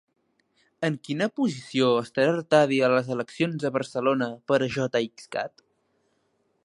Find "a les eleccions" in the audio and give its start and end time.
2.87-3.61